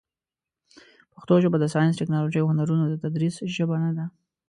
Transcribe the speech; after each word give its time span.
پښتو 1.13 1.33
ژبه 1.43 1.57
د 1.59 1.65
ساینس، 1.73 1.95
ټکنالوژۍ، 1.99 2.39
او 2.41 2.49
هنرونو 2.51 2.83
د 2.87 2.93
تدریس 3.03 3.35
ژبه 3.55 3.75
نه 3.83 3.91
ده. 3.97 4.05